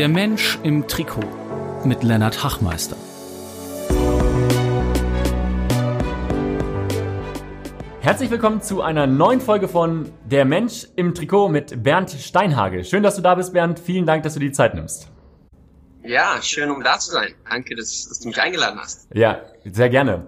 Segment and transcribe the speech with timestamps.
[0.00, 1.20] Der Mensch im Trikot
[1.84, 2.96] mit Lennart Hachmeister.
[8.00, 12.82] Herzlich willkommen zu einer neuen Folge von Der Mensch im Trikot mit Bernd Steinhage.
[12.84, 13.78] Schön, dass du da bist, Bernd.
[13.78, 15.10] Vielen Dank, dass du die Zeit nimmst.
[16.02, 17.34] Ja, schön, um da zu sein.
[17.50, 19.06] Danke, dass, dass du mich eingeladen hast.
[19.12, 20.26] Ja, sehr gerne.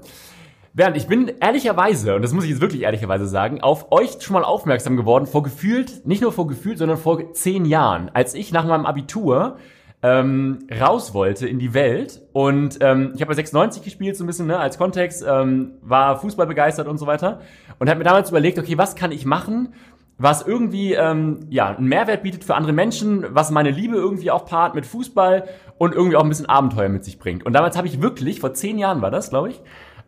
[0.74, 4.32] Bernd, ich bin ehrlicherweise, und das muss ich jetzt wirklich ehrlicherweise sagen, auf euch schon
[4.32, 8.52] mal aufmerksam geworden, vor gefühlt, nicht nur vor gefühlt, sondern vor zehn Jahren, als ich
[8.52, 9.58] nach meinem Abitur
[10.02, 12.22] ähm, raus wollte in die Welt.
[12.32, 16.18] Und ähm, ich habe bei 96 gespielt, so ein bisschen ne, als Kontext, ähm, war
[16.18, 17.40] Fußball begeistert und so weiter.
[17.78, 19.74] Und habe mir damals überlegt, okay, was kann ich machen,
[20.16, 24.46] was irgendwie ähm, ja einen Mehrwert bietet für andere Menschen, was meine Liebe irgendwie auch
[24.46, 25.44] paart mit Fußball
[25.76, 27.44] und irgendwie auch ein bisschen Abenteuer mit sich bringt.
[27.44, 29.60] Und damals habe ich wirklich, vor zehn Jahren war das, glaube ich,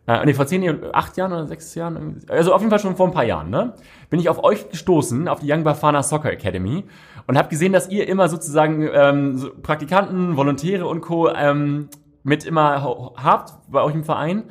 [0.07, 2.95] äh, nee, vor zehn Jahren, acht Jahren oder sechs Jahren, also auf jeden Fall schon
[2.95, 3.73] vor ein paar Jahren, ne?
[4.09, 6.83] Bin ich auf euch gestoßen, auf die Young Bafana Soccer Academy
[7.27, 11.29] und habe gesehen, dass ihr immer sozusagen ähm, so Praktikanten, Volontäre und Co.
[11.29, 11.89] Ähm,
[12.25, 14.43] mit immer habt bei euch im Verein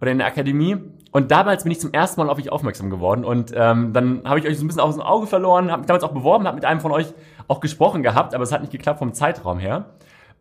[0.00, 0.76] oder in der Akademie.
[1.12, 4.38] Und damals bin ich zum ersten Mal auf euch aufmerksam geworden und ähm, dann habe
[4.38, 6.54] ich euch so ein bisschen aus dem Auge verloren, habe mich damals auch beworben, habe
[6.54, 7.12] mit einem von euch
[7.48, 9.86] auch gesprochen gehabt, aber es hat nicht geklappt vom Zeitraum her.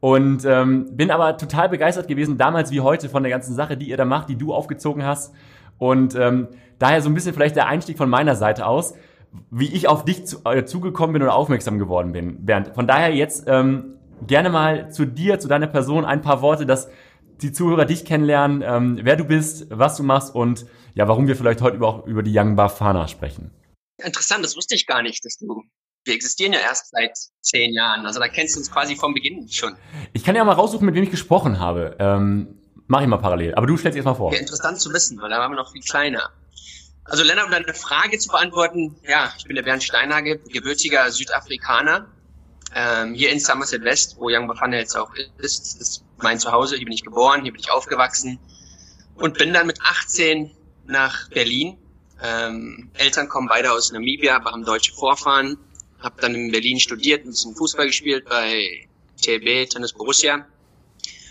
[0.01, 3.87] Und ähm, bin aber total begeistert gewesen, damals wie heute, von der ganzen Sache, die
[3.87, 5.33] ihr da macht, die du aufgezogen hast.
[5.77, 6.47] Und ähm,
[6.79, 8.95] daher so ein bisschen vielleicht der Einstieg von meiner Seite aus,
[9.51, 12.71] wie ich auf dich zu, äh, zugekommen bin oder aufmerksam geworden bin, Bernd.
[12.73, 13.93] Von daher jetzt ähm,
[14.25, 16.89] gerne mal zu dir, zu deiner Person ein paar Worte, dass
[17.41, 21.35] die Zuhörer dich kennenlernen, ähm, wer du bist, was du machst und ja, warum wir
[21.35, 23.51] vielleicht heute über, auch über die Young Bafana sprechen.
[24.03, 25.63] Interessant, das wusste ich gar nicht, dass du
[26.03, 28.05] wir existieren ja erst seit zehn Jahren.
[28.05, 29.75] Also da kennst du uns quasi vom Beginn schon.
[30.13, 31.95] Ich kann ja mal raussuchen, mit wem ich gesprochen habe.
[31.99, 33.55] Ähm, mach ich mal parallel.
[33.55, 34.33] Aber du stellst jetzt mal vor.
[34.33, 36.31] Ja, interessant zu wissen, weil da waren wir noch viel kleiner.
[37.03, 42.07] Also Lennart, um deine Frage zu beantworten, ja, ich bin der Bernd Steinhage, gebürtiger Südafrikaner.
[42.73, 46.77] Ähm, hier in Somerset West, wo Young Bafana jetzt auch ist, ist mein Zuhause.
[46.77, 48.39] Hier bin ich geboren, hier bin ich aufgewachsen
[49.15, 50.51] und bin dann mit 18
[50.85, 51.77] nach Berlin.
[52.23, 55.57] Ähm, Eltern kommen beide aus Namibia, aber haben deutsche Vorfahren
[56.01, 58.87] habe dann in Berlin studiert, ein bisschen Fußball gespielt bei
[59.21, 60.45] TB Tennis Borussia.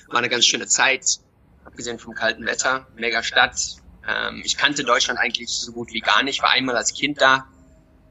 [0.08, 1.20] War eine ganz schöne Zeit,
[1.64, 3.76] abgesehen vom kalten Wetter, mega Stadt.
[4.08, 7.46] Ähm, ich kannte Deutschland eigentlich so gut wie gar nicht, war einmal als Kind da.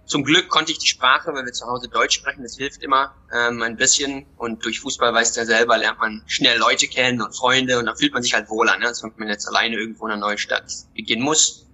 [0.06, 3.14] Zum Glück konnte ich die Sprache, weil wir zu Hause Deutsch sprechen, das hilft immer
[3.32, 4.26] ähm, ein bisschen.
[4.38, 7.86] Und durch Fußball, weißt du ja selber, lernt man schnell Leute kennen und Freunde und
[7.86, 8.88] dann fühlt man sich halt wohler, ne?
[8.88, 10.66] als wenn man jetzt alleine irgendwo in einer neuen Stadt
[10.96, 11.69] beginnen muss.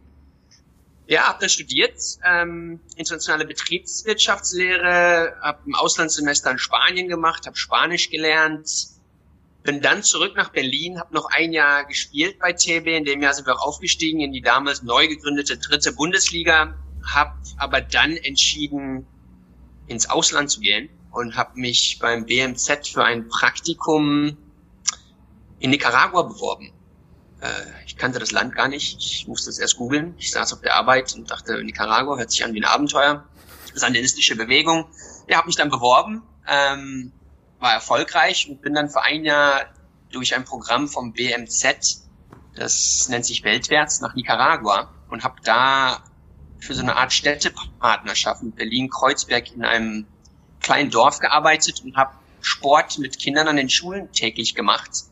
[1.08, 8.10] Ja, habe dann studiert, ähm, internationale Betriebswirtschaftslehre, habe ein Auslandssemester in Spanien gemacht, habe Spanisch
[8.10, 8.88] gelernt,
[9.62, 12.88] bin dann zurück nach Berlin, habe noch ein Jahr gespielt bei TB.
[12.88, 17.34] In dem Jahr sind wir auch aufgestiegen in die damals neu gegründete dritte Bundesliga, habe
[17.58, 19.06] aber dann entschieden,
[19.88, 24.38] ins Ausland zu gehen und habe mich beim BMZ für ein Praktikum
[25.60, 26.72] in Nicaragua beworben.
[27.46, 28.98] Äh, ich kannte das Land gar nicht.
[29.00, 30.16] Ich musste es erst googeln.
[30.18, 33.24] Ich saß auf der Arbeit und dachte, Nicaragua hört sich an wie ein Abenteuer.
[33.74, 34.88] Sandinistische Bewegung.
[35.28, 37.12] Ja, habe mich dann beworben, ähm,
[37.60, 39.66] war erfolgreich und bin dann für ein Jahr
[40.12, 42.04] durch ein Programm vom BMZ,
[42.56, 46.04] das nennt sich Weltwärts, nach Nicaragua und habe da
[46.60, 50.06] für so eine Art Städtepartnerschaft mit Berlin-Kreuzberg in einem
[50.62, 55.06] kleinen Dorf gearbeitet und habe Sport mit Kindern an den Schulen täglich gemacht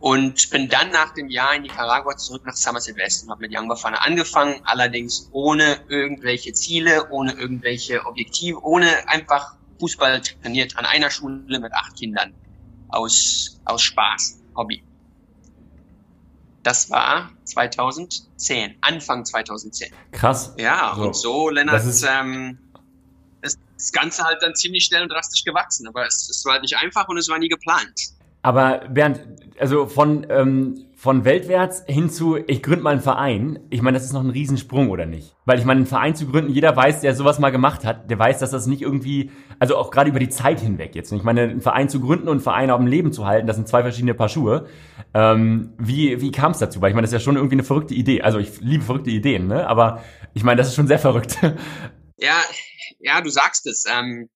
[0.00, 3.56] und bin dann nach dem Jahr in Nicaragua zurück nach Somerset West und habe mit
[3.56, 10.86] Young Bafana angefangen, allerdings ohne irgendwelche Ziele, ohne irgendwelche Objektive, ohne einfach Fußball trainiert an
[10.86, 12.34] einer Schule mit acht Kindern
[12.88, 14.82] aus, aus Spaß, Hobby.
[16.62, 19.92] Das war 2010, Anfang 2010.
[20.12, 20.54] Krass.
[20.58, 21.02] Ja, so.
[21.02, 22.58] und so, Lennart, das ist, ähm,
[23.42, 26.76] ist das Ganze halt dann ziemlich schnell und drastisch gewachsen, aber es, es war nicht
[26.76, 28.16] einfach und es war nie geplant.
[28.42, 29.20] Aber Bernd,
[29.60, 34.06] also von, ähm, von weltwärts hin zu, ich gründe mal einen Verein, ich meine, das
[34.06, 35.36] ist noch ein Riesensprung, oder nicht?
[35.44, 38.18] Weil ich meine, einen Verein zu gründen, jeder weiß, der sowas mal gemacht hat, der
[38.18, 41.12] weiß, dass das nicht irgendwie, also auch gerade über die Zeit hinweg jetzt.
[41.12, 43.56] Ich meine, einen Verein zu gründen und einen Verein auf dem Leben zu halten, das
[43.56, 44.66] sind zwei verschiedene Paar Schuhe.
[45.14, 46.80] Ähm, wie wie kam es dazu?
[46.80, 48.22] Weil ich meine, das ist ja schon irgendwie eine verrückte Idee.
[48.22, 49.66] Also ich liebe verrückte Ideen, ne?
[49.66, 50.02] Aber
[50.34, 51.38] ich meine, das ist schon sehr verrückt.
[52.18, 52.40] Ja,
[52.98, 53.84] ja, du sagst es.
[53.86, 54.30] Ähm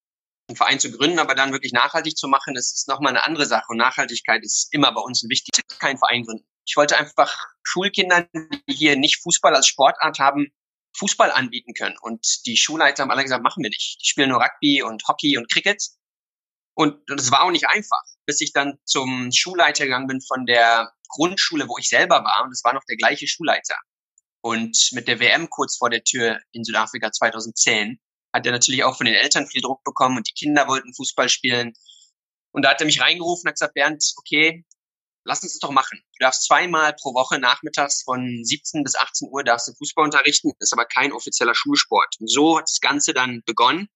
[0.50, 3.46] einen Verein zu gründen, aber dann wirklich nachhaltig zu machen, das ist nochmal eine andere
[3.46, 3.66] Sache.
[3.68, 5.62] Und Nachhaltigkeit ist immer bei uns ein wichtig.
[5.78, 6.44] Kein Verein gründen.
[6.66, 8.28] Ich wollte einfach Schulkindern,
[8.68, 10.48] die hier nicht Fußball als Sportart haben,
[10.96, 11.96] Fußball anbieten können.
[12.00, 13.98] Und die Schulleiter haben alle gesagt, machen wir nicht.
[14.02, 15.82] Die spielen nur Rugby und Hockey und Cricket.
[16.74, 20.92] Und das war auch nicht einfach, bis ich dann zum Schulleiter gegangen bin von der
[21.08, 22.44] Grundschule, wo ich selber war.
[22.44, 23.76] Und es war noch der gleiche Schulleiter.
[24.42, 28.00] Und mit der WM kurz vor der Tür in Südafrika 2010
[28.32, 31.28] hat er natürlich auch von den Eltern viel Druck bekommen und die Kinder wollten Fußball
[31.28, 31.72] spielen.
[32.52, 34.64] Und da hat er mich reingerufen und hat gesagt, Bernd, okay,
[35.24, 36.02] lass uns das doch machen.
[36.18, 40.52] Du darfst zweimal pro Woche nachmittags von 17 bis 18 Uhr darfst du Fußball unterrichten,
[40.58, 42.16] ist aber kein offizieller Schulsport.
[42.18, 43.88] Und so hat das Ganze dann begonnen.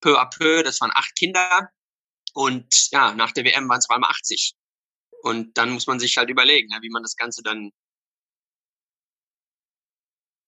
[0.00, 1.70] Peu à peu, das waren acht Kinder.
[2.34, 4.54] Und ja, nach der WM waren es allem 80.
[5.22, 7.72] Und dann muss man sich halt überlegen, wie man das Ganze dann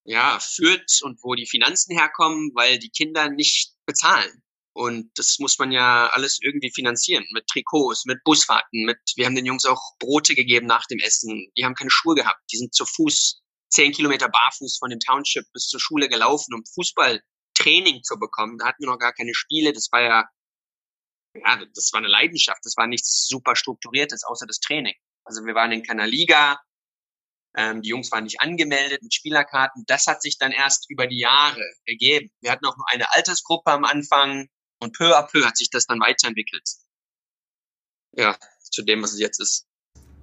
[0.09, 4.43] ja, führt und wo die Finanzen herkommen, weil die Kinder nicht bezahlen.
[4.73, 7.27] Und das muss man ja alles irgendwie finanzieren.
[7.33, 11.53] Mit Trikots, mit Busfahrten, mit, wir haben den Jungs auch Brote gegeben nach dem Essen.
[11.59, 12.41] Die haben keine Schuhe gehabt.
[12.51, 16.63] Die sind zu Fuß, zehn Kilometer barfuß von dem Township bis zur Schule gelaufen, um
[16.75, 18.57] Fußballtraining zu bekommen.
[18.57, 19.75] Da hatten wir noch gar keine Spiele.
[19.75, 20.25] Das war ja,
[21.35, 22.61] ja, das war eine Leidenschaft.
[22.65, 24.95] Das war nichts super strukturiertes, außer das Training.
[25.25, 26.59] Also wir waren in keiner Liga.
[27.57, 29.85] Ähm, die Jungs waren nicht angemeldet mit Spielerkarten.
[29.87, 32.31] Das hat sich dann erst über die Jahre ergeben.
[32.41, 34.49] Wir hatten auch nur eine Altersgruppe am Anfang
[34.81, 36.69] und peu à peu hat sich das dann weiterentwickelt.
[38.13, 39.67] Ja, zu dem, was es jetzt ist.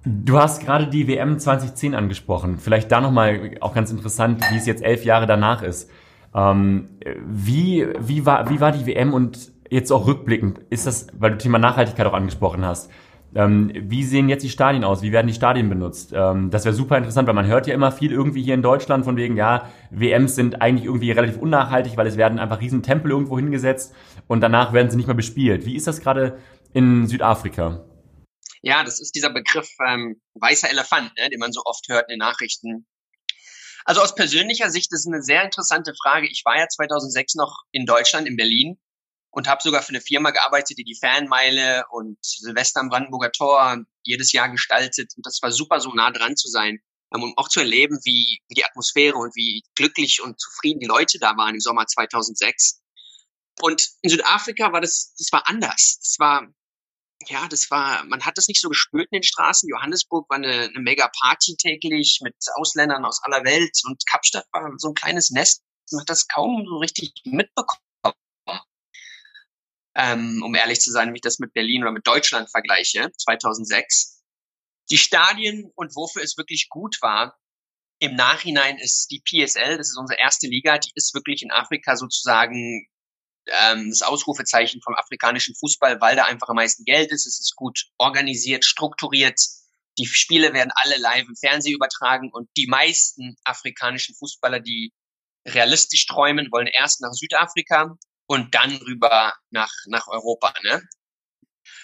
[0.04, 2.58] Du hast gerade die WM 2010 angesprochen.
[2.58, 5.90] Vielleicht da nochmal auch ganz interessant, wie es jetzt elf Jahre danach ist.
[6.32, 11.32] Ähm, wie, wie, war, wie war die WM und jetzt auch rückblickend, ist das, weil
[11.32, 12.90] du Thema Nachhaltigkeit auch angesprochen hast,
[13.36, 15.02] ähm, wie sehen jetzt die Stadien aus?
[15.02, 16.12] Wie werden die Stadien benutzt?
[16.14, 19.04] Ähm, das wäre super interessant, weil man hört ja immer viel irgendwie hier in Deutschland
[19.04, 23.10] von wegen, ja, WMs sind eigentlich irgendwie relativ unnachhaltig, weil es werden einfach riesen Tempel
[23.10, 23.94] irgendwo hingesetzt
[24.26, 25.66] und danach werden sie nicht mehr bespielt.
[25.66, 26.38] Wie ist das gerade
[26.72, 27.84] in Südafrika?
[28.62, 32.14] Ja, das ist dieser Begriff ähm, weißer Elefant, ne, den man so oft hört in
[32.14, 32.86] den Nachrichten.
[33.84, 36.26] Also aus persönlicher Sicht ist es eine sehr interessante Frage.
[36.26, 38.78] Ich war ja 2006 noch in Deutschland, in Berlin
[39.36, 43.84] und habe sogar für eine Firma gearbeitet, die die Fanmeile und Silvester am Brandenburger Tor
[44.02, 45.12] jedes Jahr gestaltet.
[45.14, 46.78] Und das war super, so nah dran zu sein,
[47.10, 51.18] um auch zu erleben, wie, wie die Atmosphäre und wie glücklich und zufrieden die Leute
[51.18, 52.80] da waren im Sommer 2006.
[53.60, 55.98] Und in Südafrika war das, das war anders.
[56.00, 56.48] Das war,
[57.28, 59.68] ja, das war, man hat das nicht so gespürt in den Straßen.
[59.68, 64.72] Johannesburg war eine, eine mega Party täglich mit Ausländern aus aller Welt und Kapstadt war
[64.78, 65.60] so ein kleines Nest.
[65.92, 67.85] Man hat das kaum so richtig mitbekommen
[69.96, 74.22] ähm, um ehrlich zu sein, wenn ich das mit Berlin oder mit Deutschland vergleiche, 2006.
[74.90, 77.36] Die Stadien und wofür es wirklich gut war,
[77.98, 81.96] im Nachhinein ist die PSL, das ist unsere erste Liga, die ist wirklich in Afrika
[81.96, 82.86] sozusagen
[83.46, 87.26] ähm, das Ausrufezeichen vom afrikanischen Fußball, weil da einfach am meisten Geld ist.
[87.26, 89.40] Es ist gut organisiert, strukturiert.
[89.98, 94.92] Die Spiele werden alle live im Fernsehen übertragen und die meisten afrikanischen Fußballer, die
[95.48, 97.96] realistisch träumen, wollen erst nach Südafrika
[98.26, 100.52] und dann rüber nach, nach Europa.
[100.62, 100.82] Ne?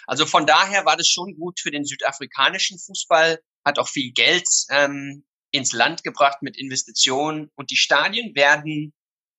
[0.06, 4.48] Also von daher war das schon gut für den südafrikanischen Fußball, hat auch viel Geld
[4.70, 8.92] ähm, ins Land gebracht mit Investitionen und die Stadien werden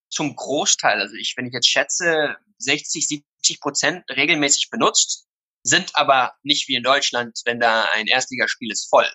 [0.10, 5.26] zum Großteil, also ich, wenn ich jetzt schätze, 60, 70 Prozent regelmäßig benutzt,
[5.64, 9.10] sind aber nicht wie in Deutschland, wenn da ein Erstligaspiel ist, voll.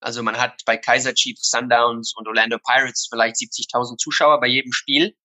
[0.00, 4.72] Also man hat bei Kaiser Chiefs, Sundowns und Orlando Pirates vielleicht 70.000 Zuschauer bei jedem
[4.72, 5.16] Spiel.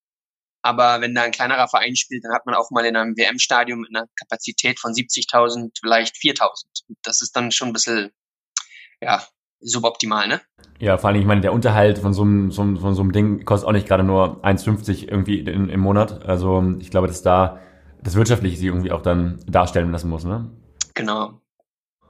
[0.64, 3.82] Aber wenn da ein kleinerer Verein spielt, dann hat man auch mal in einem WM-Stadion
[3.82, 6.64] mit einer Kapazität von 70.000 vielleicht 4.000.
[7.04, 8.12] Das ist dann schon ein bisschen,
[9.02, 9.22] ja,
[9.60, 10.42] suboptimal, ne?
[10.80, 13.12] Ja, vor allem, ich meine, der Unterhalt von so einem, so einem, von so einem
[13.12, 16.26] Ding kostet auch nicht gerade nur 1,50 irgendwie in, im Monat.
[16.26, 17.60] Also ich glaube, dass da
[18.02, 20.50] das Wirtschaftliche sich irgendwie auch dann darstellen lassen muss, ne?
[20.94, 21.42] Genau.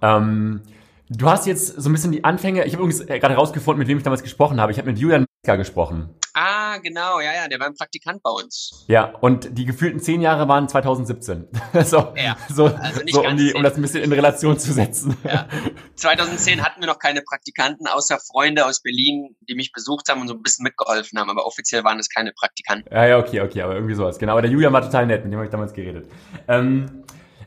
[0.02, 0.62] Ähm,
[1.10, 3.98] du hast jetzt so ein bisschen die Anfänge, ich habe übrigens gerade rausgefunden, mit wem
[3.98, 4.72] ich damals gesprochen habe.
[4.72, 6.16] Ich habe mit Julian gesprochen.
[6.36, 8.86] Ah, genau, ja, ja, der war ein Praktikant bei uns.
[8.88, 11.48] Ja, und die gefühlten zehn Jahre waren 2017.
[11.84, 15.16] so, ja, so, also so um, die, um das ein bisschen in Relation zu setzen.
[15.24, 15.48] Ja.
[15.96, 20.28] 2010 hatten wir noch keine Praktikanten, außer Freunde aus Berlin, die mich besucht haben und
[20.28, 22.92] so ein bisschen mitgeholfen haben, aber offiziell waren es keine Praktikanten.
[22.92, 24.18] Ja, ja, okay, okay, aber irgendwie sowas.
[24.18, 26.10] Genau, aber der Julian war total nett, mit dem habe ich damals geredet.
[26.48, 27.04] Ähm,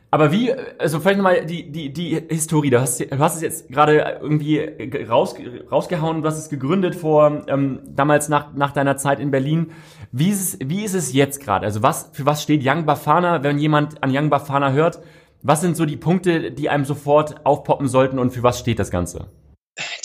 [0.09, 3.67] aber wie, also vielleicht nochmal die, die, die Historie, du hast, du hast es jetzt
[3.67, 4.59] gerade irgendwie
[5.03, 5.35] raus,
[5.69, 9.73] rausgehauen, du hast es gegründet vor, ähm, damals nach, nach deiner Zeit in Berlin.
[10.13, 11.65] Wie ist es, wie ist es jetzt gerade?
[11.65, 14.99] Also was, für was steht Young Bafana, wenn jemand an Young Bafana hört?
[15.41, 18.91] Was sind so die Punkte, die einem sofort aufpoppen sollten und für was steht das
[18.91, 19.29] Ganze?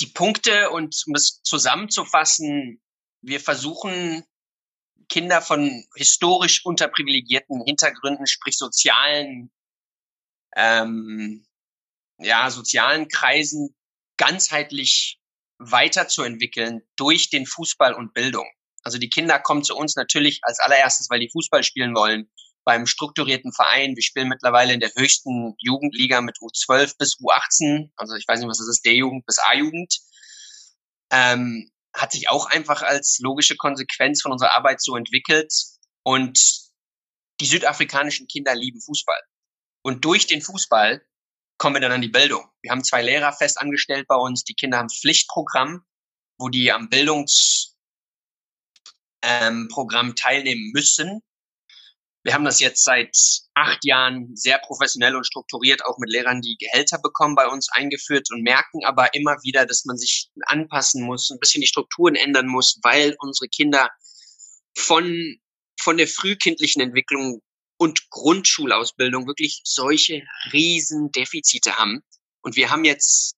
[0.00, 2.82] Die Punkte und um das zusammenzufassen,
[3.22, 4.24] wir versuchen
[5.08, 9.50] Kinder von historisch unterprivilegierten Hintergründen, sprich sozialen
[10.56, 11.46] ähm,
[12.18, 13.74] ja, sozialen Kreisen
[14.16, 15.18] ganzheitlich
[15.58, 18.48] weiterzuentwickeln durch den Fußball und Bildung.
[18.82, 22.30] Also die Kinder kommen zu uns natürlich als allererstes, weil die Fußball spielen wollen,
[22.64, 23.96] beim strukturierten Verein.
[23.96, 27.90] Wir spielen mittlerweile in der höchsten Jugendliga mit U12 bis U18.
[27.96, 29.98] Also ich weiß nicht, was das ist, D-Jugend bis A-Jugend.
[31.10, 35.52] Ähm, hat sich auch einfach als logische Konsequenz von unserer Arbeit so entwickelt.
[36.04, 36.38] Und
[37.40, 39.20] die südafrikanischen Kinder lieben Fußball.
[39.82, 41.04] Und durch den Fußball
[41.58, 42.44] kommen wir dann an die Bildung.
[42.62, 44.44] Wir haben zwei Lehrer fest angestellt bei uns.
[44.44, 45.84] Die Kinder haben Pflichtprogramm,
[46.38, 47.76] wo die am Bildungsprogramm
[49.22, 51.20] ähm, teilnehmen müssen.
[52.24, 53.16] Wir haben das jetzt seit
[53.54, 58.28] acht Jahren sehr professionell und strukturiert auch mit Lehrern, die Gehälter bekommen, bei uns eingeführt
[58.30, 62.46] und merken aber immer wieder, dass man sich anpassen muss, ein bisschen die Strukturen ändern
[62.46, 63.90] muss, weil unsere Kinder
[64.78, 65.36] von,
[65.80, 67.42] von der frühkindlichen Entwicklung
[67.82, 70.22] und Grundschulausbildung wirklich solche
[70.52, 72.04] riesen Defizite haben.
[72.40, 73.34] Und wir haben jetzt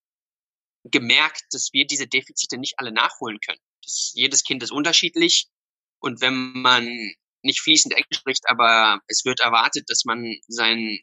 [0.84, 3.58] gemerkt, dass wir diese Defizite nicht alle nachholen können.
[3.82, 5.48] Das, jedes Kind ist unterschiedlich.
[5.98, 6.84] Und wenn man
[7.40, 10.98] nicht fließend Englisch spricht, aber es wird erwartet, dass man seinen,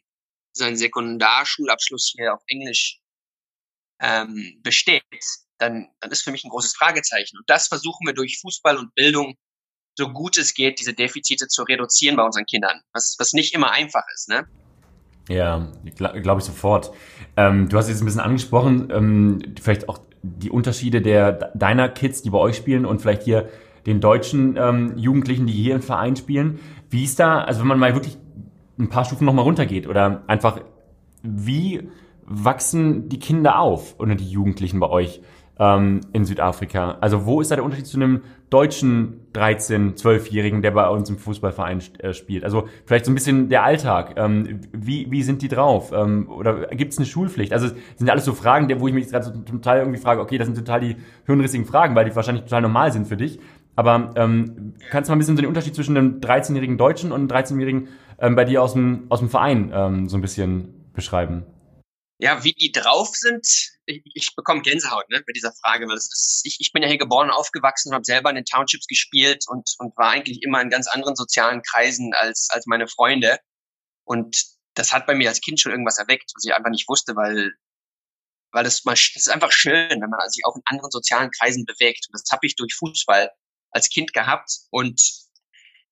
[0.52, 3.00] seinen Sekundarschulabschluss hier auf Englisch
[4.00, 5.02] ähm, besteht,
[5.58, 7.38] dann, dann ist für mich ein großes Fragezeichen.
[7.38, 9.36] Und das versuchen wir durch Fußball und Bildung
[9.94, 13.72] so gut es geht, diese Defizite zu reduzieren bei unseren Kindern, was, was nicht immer
[13.72, 14.28] einfach ist.
[14.28, 14.46] Ne?
[15.28, 16.92] Ja, glaube ich sofort.
[17.36, 22.22] Ähm, du hast jetzt ein bisschen angesprochen, ähm, vielleicht auch die Unterschiede der deiner Kids,
[22.22, 23.48] die bei euch spielen und vielleicht hier
[23.86, 26.60] den deutschen ähm, Jugendlichen, die hier im Verein spielen.
[26.90, 28.16] Wie ist da, also wenn man mal wirklich
[28.78, 30.60] ein paar Stufen nochmal runtergeht oder einfach,
[31.22, 31.88] wie
[32.24, 35.20] wachsen die Kinder auf oder die Jugendlichen bei euch
[35.62, 36.98] ähm, in Südafrika?
[37.00, 41.18] Also wo ist da der Unterschied zu einem deutschen 13-, 12-Jährigen, der bei uns im
[41.18, 42.42] Fußballverein äh, spielt?
[42.42, 44.14] Also vielleicht so ein bisschen der Alltag.
[44.16, 45.92] Ähm, wie, wie sind die drauf?
[45.92, 47.52] Ähm, oder gibt es eine Schulpflicht?
[47.52, 50.46] Also sind alles so Fragen, wo ich mich gerade so total irgendwie frage, okay, das
[50.46, 53.38] sind total die hirnrissigen Fragen, weil die wahrscheinlich total normal sind für dich.
[53.76, 57.20] Aber ähm, kannst du mal ein bisschen so den Unterschied zwischen einem 13-jährigen Deutschen und
[57.20, 57.88] einem 13-jährigen
[58.18, 61.44] ähm, bei dir aus dem, aus dem Verein ähm, so ein bisschen beschreiben?
[62.18, 66.42] Ja, wie die drauf sind, ich, ich bekomme Gänsehaut ne, bei dieser Frage, weil ist,
[66.44, 69.44] ich, ich bin ja hier geboren und aufgewachsen und habe selber in den Townships gespielt
[69.48, 73.38] und, und war eigentlich immer in ganz anderen sozialen Kreisen als, als meine Freunde.
[74.04, 74.36] Und
[74.74, 77.52] das hat bei mir als Kind schon irgendwas erweckt, was ich einfach nicht wusste, weil
[78.52, 81.64] weil das mal das ist einfach schön, wenn man sich auch in anderen sozialen Kreisen
[81.64, 82.06] bewegt.
[82.08, 83.30] Und das habe ich durch Fußball
[83.70, 84.50] als Kind gehabt.
[84.70, 85.00] Und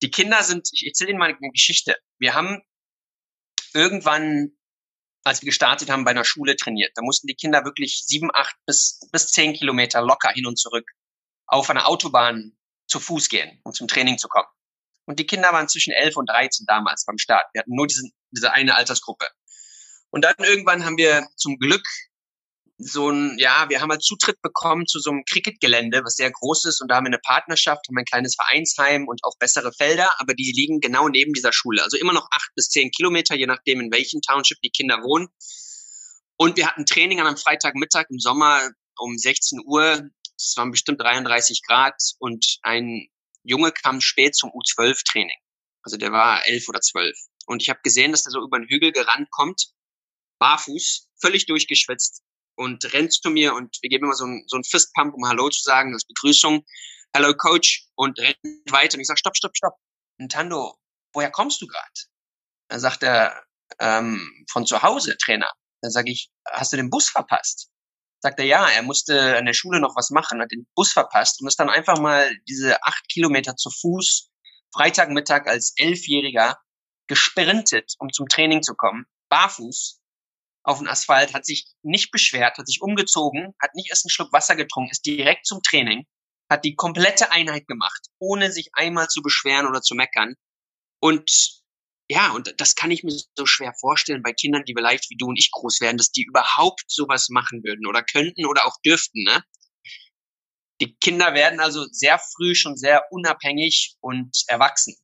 [0.02, 1.96] die Kinder sind, ich erzähle Ihnen mal eine Geschichte.
[2.18, 2.62] Wir haben
[3.74, 4.52] irgendwann,
[5.24, 6.92] als wir gestartet haben, bei einer Schule trainiert.
[6.94, 10.88] Da mussten die Kinder wirklich sieben, acht bis, bis zehn Kilometer locker hin und zurück
[11.46, 14.48] auf einer Autobahn zu Fuß gehen, um zum Training zu kommen.
[15.06, 17.46] Und die Kinder waren zwischen elf und dreizehn damals beim Start.
[17.52, 19.26] Wir hatten nur diesen, diese eine Altersgruppe.
[20.10, 21.86] Und dann irgendwann haben wir zum Glück
[22.82, 26.64] so ein, ja, wir haben halt Zutritt bekommen zu so einem Cricketgelände, was sehr groß
[26.64, 30.10] ist und da haben wir eine Partnerschaft, haben ein kleines Vereinsheim und auch bessere Felder,
[30.18, 31.82] aber die liegen genau neben dieser Schule.
[31.82, 35.28] Also immer noch acht bis zehn Kilometer, je nachdem, in welchem Township die Kinder wohnen.
[36.36, 40.08] Und wir hatten Training an einem Freitagmittag im Sommer um 16 Uhr.
[40.38, 43.08] Es waren bestimmt 33 Grad und ein
[43.42, 45.36] Junge kam spät zum U12-Training.
[45.82, 47.18] Also der war elf oder zwölf.
[47.44, 49.68] Und ich habe gesehen, dass der so über den Hügel gerannt kommt,
[50.38, 52.22] barfuß, völlig durchgeschwitzt,
[52.60, 55.48] und rennt zu mir und wir geben immer so ein, so ein Fistpump, um Hallo
[55.48, 56.62] zu sagen, als Begrüßung.
[57.14, 58.36] Hello Coach und rennt
[58.70, 59.74] weiter und ich sage, stopp, stopp, stopp.
[60.18, 60.76] Nintendo,
[61.14, 61.90] woher kommst du gerade?
[62.68, 63.42] Dann sagt er,
[63.78, 65.50] ähm, von zu Hause, Trainer.
[65.80, 67.70] Dann sage ich, hast du den Bus verpasst?
[68.22, 71.40] Sagt er, ja, er musste an der Schule noch was machen, hat den Bus verpasst
[71.40, 74.28] und ist dann einfach mal diese acht Kilometer zu Fuß
[74.74, 76.58] Freitagmittag als Elfjähriger
[77.08, 79.99] gesprintet, um zum Training zu kommen, barfuß
[80.62, 84.32] auf den Asphalt, hat sich nicht beschwert, hat sich umgezogen, hat nicht erst einen Schluck
[84.32, 86.06] Wasser getrunken, ist direkt zum Training,
[86.50, 90.34] hat die komplette Einheit gemacht, ohne sich einmal zu beschweren oder zu meckern.
[91.00, 91.62] Und
[92.10, 95.26] ja, und das kann ich mir so schwer vorstellen bei Kindern, die vielleicht wie du
[95.26, 99.22] und ich groß werden, dass die überhaupt sowas machen würden oder könnten oder auch dürften.
[99.22, 99.44] Ne?
[100.80, 104.96] Die Kinder werden also sehr früh schon sehr unabhängig und erwachsen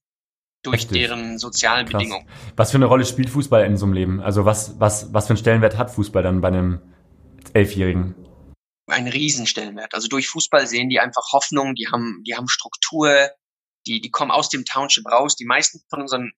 [0.66, 0.99] durch Richtig.
[0.99, 2.00] deren sozialen Krass.
[2.00, 2.28] Bedingungen.
[2.56, 4.20] Was für eine Rolle spielt Fußball in so einem Leben?
[4.20, 6.80] Also was, was, was für einen Stellenwert hat Fußball dann bei einem
[7.52, 8.14] Elfjährigen?
[8.88, 9.94] Einen Riesenstellenwert.
[9.94, 13.30] Also durch Fußball sehen die einfach Hoffnung, die haben, die haben Struktur,
[13.87, 15.37] die, die kommen aus dem Township raus.
[15.37, 16.32] Die meisten von unseren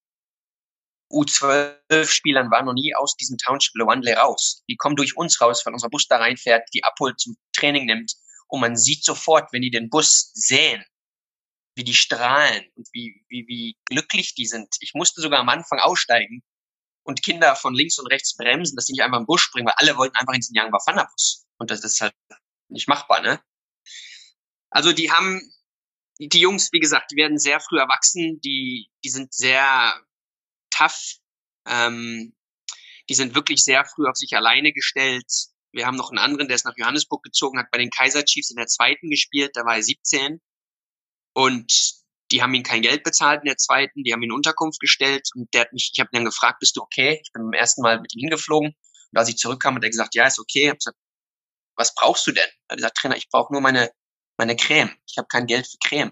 [1.10, 4.62] U12-Spielern waren noch nie aus diesem Township Lewandle raus.
[4.68, 8.12] Die kommen durch uns raus, weil unser Bus da reinfährt, die abholt, zum Training nimmt.
[8.48, 10.84] Und man sieht sofort, wenn die den Bus sehen,
[11.78, 14.68] wie die strahlen und wie, wie, wie glücklich die sind.
[14.80, 16.42] Ich musste sogar am Anfang aussteigen
[17.04, 19.74] und Kinder von links und rechts bremsen, dass sie nicht einfach im Bus springen, weil
[19.76, 21.46] alle wollten einfach in diesen Young Bafana Bus.
[21.56, 22.14] Und das ist halt
[22.68, 23.40] nicht machbar, ne?
[24.70, 25.40] Also die haben,
[26.18, 29.94] die Jungs, wie gesagt, die werden sehr früh erwachsen, die, die sind sehr
[30.70, 31.14] tough,
[31.66, 32.34] ähm,
[33.08, 35.30] die sind wirklich sehr früh auf sich alleine gestellt.
[35.72, 38.50] Wir haben noch einen anderen, der ist nach Johannesburg gezogen, hat bei den Kaiser Chiefs
[38.50, 40.40] in der zweiten gespielt, da war er 17.
[41.38, 41.72] Und
[42.32, 45.54] die haben ihm kein Geld bezahlt in der zweiten, die haben ihn Unterkunft gestellt und
[45.54, 47.20] der hat mich, ich habe ihn dann gefragt, bist du okay?
[47.22, 50.16] Ich bin beim ersten Mal mit ihm hingeflogen Und als ich zurückkam, hat er gesagt,
[50.16, 50.64] ja, ist okay.
[50.64, 50.96] Ich hab gesagt,
[51.76, 52.48] was brauchst du denn?
[52.66, 53.92] Er hat gesagt, Trainer, ich brauche nur meine,
[54.36, 54.90] meine Creme.
[55.06, 56.10] Ich habe kein Geld für Creme.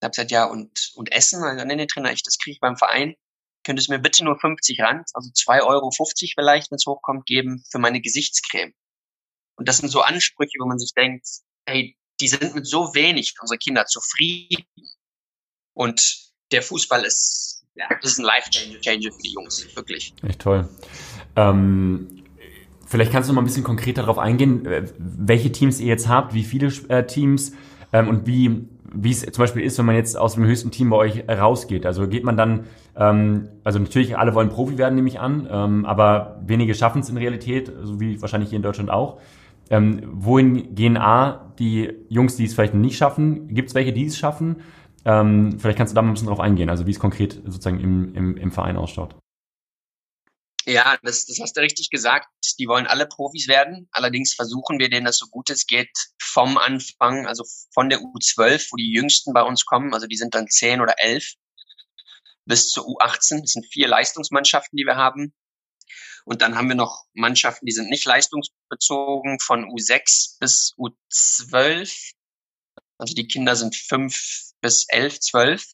[0.00, 1.42] Ich habe gesagt, ja, und, und Essen?
[1.42, 3.16] Er gesagt, nee, nee, Trainer, ich, das kriege ich beim Verein.
[3.64, 7.62] Könntest du mir bitte nur 50 Rand, also 2,50 Euro vielleicht, wenn es hochkommt, geben
[7.70, 8.72] für meine Gesichtscreme.
[9.56, 11.26] Und das sind so Ansprüche, wo man sich denkt,
[11.66, 14.64] hey, die sind mit so wenig unsere Kinder zufrieden.
[15.74, 16.16] Und
[16.52, 20.14] der Fußball ist, ja, ist ein Life-Changer für die Jungs, wirklich.
[20.22, 20.68] Echt toll.
[21.36, 22.24] Ähm,
[22.86, 26.08] vielleicht kannst du noch mal ein bisschen konkreter darauf eingehen, äh, welche Teams ihr jetzt
[26.08, 27.52] habt, wie viele äh, Teams
[27.92, 30.90] ähm, und wie wie es zum Beispiel ist, wenn man jetzt aus dem höchsten Team
[30.90, 31.86] bei euch rausgeht.
[31.86, 35.84] Also geht man dann, ähm, also natürlich alle wollen Profi werden, nehme ich an, ähm,
[35.84, 39.20] aber wenige schaffen es in Realität, so wie wahrscheinlich hier in Deutschland auch.
[39.70, 43.54] Ähm, wohin gehen A, die Jungs, die es vielleicht nicht schaffen?
[43.54, 44.62] Gibt es welche, die es schaffen?
[45.04, 47.80] Ähm, vielleicht kannst du da mal ein bisschen drauf eingehen, also wie es konkret sozusagen
[47.80, 49.16] im, im, im Verein ausschaut.
[50.68, 52.26] Ja, das, das hast du richtig gesagt.
[52.58, 53.88] Die wollen alle Profis werden.
[53.92, 58.68] Allerdings versuchen wir denen das so gut es geht vom Anfang, also von der U12,
[58.72, 61.34] wo die Jüngsten bei uns kommen, also die sind dann zehn oder elf,
[62.46, 63.42] bis zur U18.
[63.42, 65.32] Das sind vier Leistungsmannschaften, die wir haben.
[66.26, 72.14] Und dann haben wir noch Mannschaften, die sind nicht leistungsbezogen, von U6 bis U12.
[72.98, 75.64] Also die Kinder sind fünf bis elf, zwölf.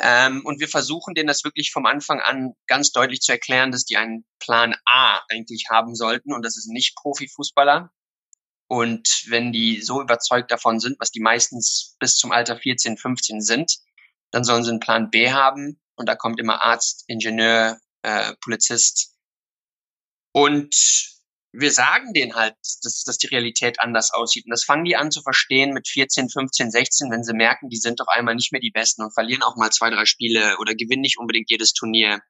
[0.00, 3.84] Ähm, und wir versuchen denen das wirklich vom Anfang an ganz deutlich zu erklären, dass
[3.84, 7.90] die einen Plan A eigentlich haben sollten und das ist nicht Profifußballer.
[8.68, 13.42] Und wenn die so überzeugt davon sind, was die meistens bis zum Alter 14, 15
[13.42, 13.76] sind,
[14.30, 15.80] dann sollen sie einen Plan B haben.
[15.96, 19.17] Und da kommt immer Arzt, Ingenieur, äh, Polizist,
[20.38, 20.74] und
[21.52, 24.44] wir sagen denen halt, dass, dass die Realität anders aussieht.
[24.44, 27.76] Und das fangen die an zu verstehen mit 14, 15, 16, wenn sie merken, die
[27.76, 30.74] sind auf einmal nicht mehr die Besten und verlieren auch mal zwei, drei Spiele oder
[30.74, 32.20] gewinnen nicht unbedingt jedes Turnier.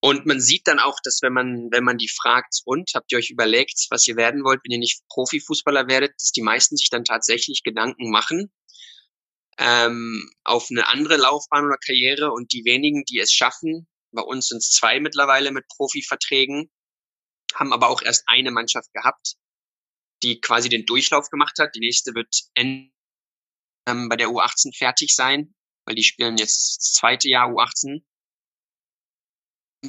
[0.00, 3.18] Und man sieht dann auch, dass wenn man, wenn man die fragt, und habt ihr
[3.18, 6.90] euch überlegt, was ihr werden wollt, wenn ihr nicht Profifußballer werdet, dass die meisten sich
[6.90, 8.50] dann tatsächlich Gedanken machen
[9.58, 14.48] ähm, auf eine andere Laufbahn oder Karriere und die wenigen, die es schaffen, bei uns
[14.48, 16.70] sind es zwei mittlerweile mit Profiverträgen,
[17.54, 19.36] haben aber auch erst eine Mannschaft gehabt,
[20.22, 21.74] die quasi den Durchlauf gemacht hat.
[21.74, 22.90] Die nächste wird ähm,
[24.08, 25.54] bei der U18 fertig sein,
[25.86, 28.02] weil die spielen jetzt das zweite Jahr U18.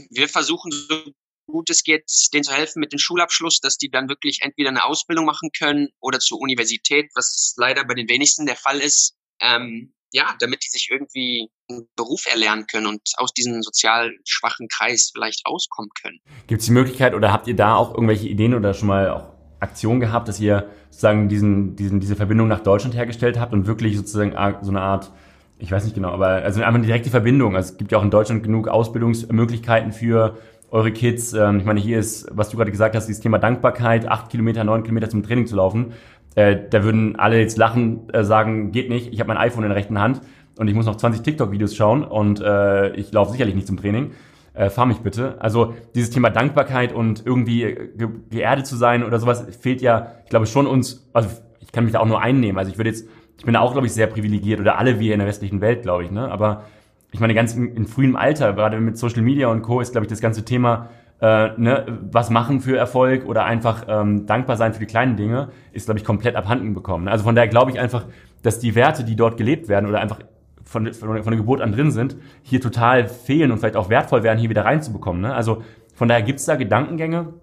[0.10, 1.14] Wir versuchen so
[1.48, 4.84] gut es geht, denen zu helfen mit dem Schulabschluss, dass die dann wirklich entweder eine
[4.84, 9.16] Ausbildung machen können oder zur Universität, was leider bei den wenigsten der Fall ist.
[9.40, 14.68] Ähm, ja, damit die sich irgendwie einen Beruf erlernen können und aus diesem sozial schwachen
[14.68, 16.20] Kreis vielleicht rauskommen können.
[16.48, 19.36] Gibt es die Möglichkeit oder habt ihr da auch irgendwelche Ideen oder schon mal auch
[19.60, 23.98] Aktionen gehabt, dass ihr sozusagen diesen, diesen, diese Verbindung nach Deutschland hergestellt habt und wirklich
[23.98, 25.12] sozusagen so eine Art,
[25.58, 27.56] ich weiß nicht genau, aber also einfach eine direkte Verbindung.
[27.56, 30.38] Also es gibt ja auch in Deutschland genug Ausbildungsmöglichkeiten für
[30.72, 31.34] eure Kids.
[31.34, 34.64] Ähm, ich meine, hier ist, was du gerade gesagt hast, dieses Thema Dankbarkeit, acht Kilometer,
[34.64, 35.94] neun Kilometer zum Training zu laufen.
[36.36, 39.70] Äh, da würden alle jetzt lachen, äh, sagen, geht nicht, ich habe mein iPhone in
[39.70, 40.22] der rechten Hand
[40.58, 44.12] und ich muss noch 20 TikTok-Videos schauen und äh, ich laufe sicherlich nicht zum Training.
[44.54, 45.36] Äh, fahr mich bitte.
[45.40, 47.62] Also dieses Thema Dankbarkeit und irgendwie
[47.96, 51.84] ge geerdet zu sein oder sowas fehlt ja, ich glaube schon uns, also ich kann
[51.84, 52.58] mich da auch nur einnehmen.
[52.58, 55.14] Also ich würde jetzt, ich bin da auch, glaube ich, sehr privilegiert oder alle wir
[55.14, 56.32] in der westlichen Welt, glaube ich, ne?
[56.32, 56.64] Aber
[57.12, 60.06] ich meine, ganz in, in frühem Alter, gerade mit Social Media und Co., ist, glaube
[60.06, 60.90] ich, das ganze Thema
[61.22, 65.50] äh, ne, was machen für Erfolg oder einfach ähm, dankbar sein für die kleinen Dinge,
[65.72, 67.08] ist, glaube ich, komplett abhanden bekommen.
[67.08, 68.06] Also von daher glaube ich einfach,
[68.42, 70.20] dass die Werte, die dort gelebt werden oder einfach
[70.64, 74.24] von, von, von der Geburt an drin sind, hier total fehlen und vielleicht auch wertvoll
[74.24, 75.22] wären, hier wieder reinzubekommen.
[75.22, 75.34] Ne?
[75.34, 77.34] Also von daher gibt es da Gedankengänge,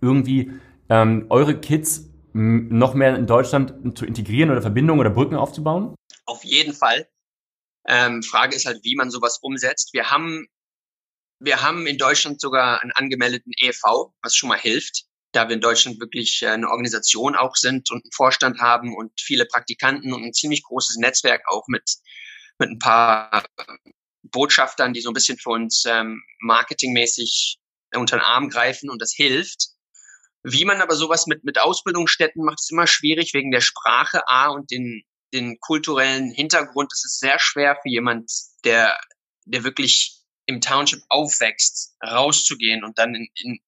[0.00, 0.52] irgendwie
[0.88, 5.94] ähm, eure Kids noch mehr in Deutschland zu integrieren oder Verbindungen oder Brücken aufzubauen?
[6.24, 7.06] Auf jeden Fall.
[7.86, 9.92] Ähm, Frage ist halt, wie man sowas umsetzt.
[9.92, 10.46] Wir haben
[11.44, 15.60] wir haben in Deutschland sogar einen angemeldeten EV, was schon mal hilft, da wir in
[15.60, 20.24] Deutschland wirklich äh, eine Organisation auch sind und einen Vorstand haben und viele Praktikanten und
[20.24, 21.82] ein ziemlich großes Netzwerk auch mit,
[22.58, 23.44] mit ein paar
[24.22, 27.58] Botschaftern, die so ein bisschen für uns ähm, marketingmäßig
[27.94, 29.68] unter den Arm greifen und das hilft.
[30.44, 34.48] Wie man aber sowas mit, mit Ausbildungsstätten macht, ist immer schwierig wegen der Sprache A
[34.48, 35.02] und den,
[35.32, 36.92] den kulturellen Hintergrund.
[36.92, 38.30] Es ist sehr schwer für jemand,
[38.64, 38.98] der,
[39.44, 43.60] der wirklich im Township aufwächst, rauszugehen und dann in, in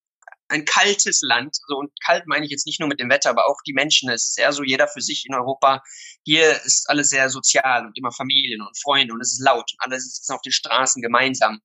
[0.49, 3.49] ein kaltes Land, so und kalt meine ich jetzt nicht nur mit dem Wetter, aber
[3.49, 4.11] auch die Menschen.
[4.11, 5.83] Es ist eher so jeder für sich in Europa.
[6.25, 9.79] Hier ist alles sehr sozial und immer Familien und Freunde und es ist laut und
[9.79, 11.61] alles ist auf den Straßen gemeinsam.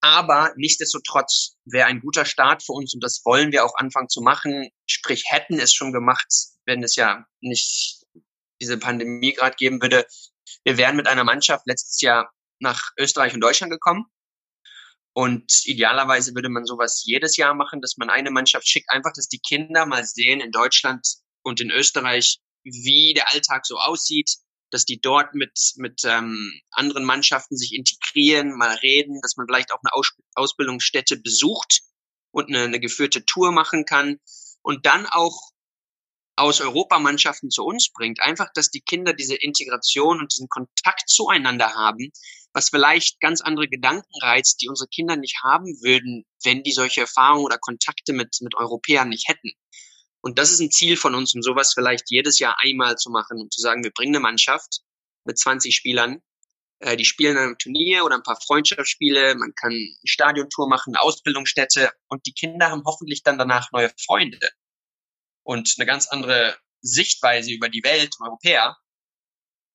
[0.00, 4.20] Aber nichtsdestotrotz wäre ein guter Start für uns und das wollen wir auch anfangen zu
[4.20, 4.68] machen.
[4.86, 6.28] Sprich, hätten es schon gemacht,
[6.66, 8.04] wenn es ja nicht
[8.60, 10.06] diese Pandemie gerade geben würde.
[10.64, 14.06] Wir wären mit einer Mannschaft letztes Jahr nach Österreich und Deutschland gekommen
[15.16, 19.28] Und idealerweise würde man sowas jedes Jahr machen, dass man eine Mannschaft schickt, einfach, dass
[19.28, 21.06] die Kinder mal sehen in Deutschland
[21.42, 24.30] und in Österreich, wie der Alltag so aussieht,
[24.70, 29.72] dass die dort mit, mit ähm, anderen Mannschaften sich integrieren, mal reden, dass man vielleicht
[29.72, 31.80] auch eine Aus Ausbildungsstätte besucht
[32.30, 34.18] und eine, eine geführte Tour machen kann.
[34.60, 35.50] Und dann auch
[36.36, 38.20] aus Europamannschaften zu uns bringt.
[38.20, 42.12] Einfach, dass die Kinder diese Integration und diesen Kontakt zueinander haben,
[42.52, 47.02] was vielleicht ganz andere Gedanken reizt, die unsere Kinder nicht haben würden, wenn die solche
[47.02, 49.52] Erfahrungen oder Kontakte mit, mit Europäern nicht hätten.
[50.20, 53.40] Und das ist ein Ziel von uns, um sowas vielleicht jedes Jahr einmal zu machen
[53.40, 54.80] und zu sagen, wir bringen eine Mannschaft
[55.24, 56.20] mit 20 Spielern,
[56.80, 60.94] äh, die spielen an einem Turnier oder ein paar Freundschaftsspiele, man kann eine Stadiontour machen,
[60.94, 64.38] eine Ausbildungsstätte und die Kinder haben hoffentlich dann danach neue Freunde
[65.46, 68.76] und eine ganz andere Sichtweise über die Welt, Europäer,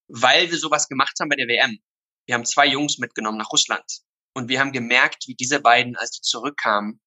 [0.08, 1.80] weil wir sowas gemacht haben bei der WM.
[2.28, 4.02] Wir haben zwei Jungs mitgenommen nach Russland
[4.34, 7.00] und wir haben gemerkt, wie diese beiden, als die zurückkamen,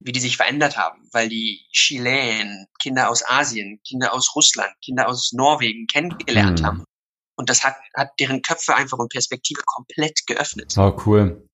[0.00, 5.08] wie die sich verändert haben, weil die Chilen, Kinder aus Asien, Kinder aus Russland, Kinder
[5.08, 6.66] aus Norwegen kennengelernt mhm.
[6.66, 6.84] haben.
[7.36, 10.74] Und das hat, hat deren Köpfe einfach und Perspektive komplett geöffnet.
[10.76, 11.48] Oh, cool.